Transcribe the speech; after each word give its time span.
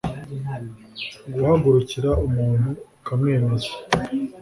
guhagurukira 1.33 2.09
umuntu 2.25 2.69
ukamwemeza 2.97 3.71